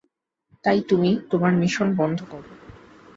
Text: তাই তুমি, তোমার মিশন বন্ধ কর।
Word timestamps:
তাই 0.63 0.79
তুমি, 0.81 1.09
তোমার 1.29 1.53
মিশন 1.53 1.87
বন্ধ 1.95 2.19
কর। 2.29 2.43